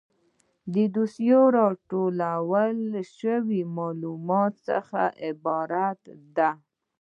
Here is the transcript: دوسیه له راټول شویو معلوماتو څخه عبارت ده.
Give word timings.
دوسیه 0.93 1.41
له 1.53 1.53
راټول 1.57 2.15
شویو 3.17 3.67
معلوماتو 3.77 4.59
څخه 4.69 5.01
عبارت 5.27 6.01
ده. 6.37 6.51